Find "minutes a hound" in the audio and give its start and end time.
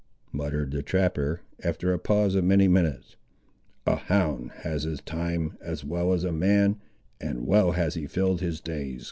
2.67-4.49